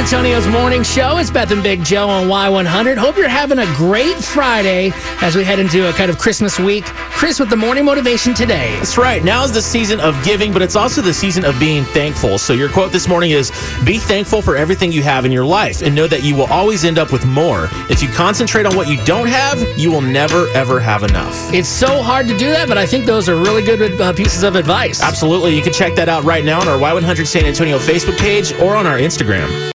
[0.00, 1.18] Antonio's morning show.
[1.18, 2.96] It's Beth and Big Joe on Y100.
[2.96, 6.86] Hope you're having a great Friday as we head into a kind of Christmas week.
[6.86, 8.74] Chris with the morning motivation today.
[8.76, 9.22] That's right.
[9.22, 12.38] Now is the season of giving, but it's also the season of being thankful.
[12.38, 13.50] So your quote this morning is
[13.84, 16.86] Be thankful for everything you have in your life and know that you will always
[16.86, 17.68] end up with more.
[17.90, 21.52] If you concentrate on what you don't have, you will never, ever have enough.
[21.52, 24.44] It's so hard to do that, but I think those are really good uh, pieces
[24.44, 25.02] of advice.
[25.02, 25.54] Absolutely.
[25.54, 28.76] You can check that out right now on our Y100 San Antonio Facebook page or
[28.76, 29.68] on our Instagram.